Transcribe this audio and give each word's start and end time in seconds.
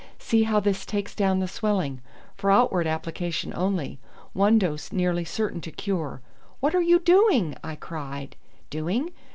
"See 0.17 0.41
how 0.45 0.59
this 0.59 0.83
takes 0.83 1.13
down 1.13 1.37
the 1.37 1.47
swelling. 1.47 2.01
For 2.35 2.49
outward 2.49 2.87
application 2.87 3.53
only. 3.55 3.99
One 4.33 4.57
dose 4.57 4.91
nearly 4.91 5.25
certain 5.25 5.61
to 5.61 5.71
cure." 5.71 6.21
"What 6.59 6.73
are 6.73 6.81
you 6.81 6.97
doing?" 6.97 7.55
I 7.63 7.75
cried. 7.75 8.35
"Doing? 8.71 9.11